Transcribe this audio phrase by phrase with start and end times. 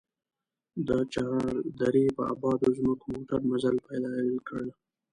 [0.87, 1.39] د چار
[1.81, 4.65] درې په ابادو ځمکو موټر مزل پيل کړ.